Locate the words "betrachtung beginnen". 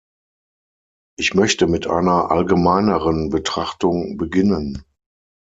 3.29-4.81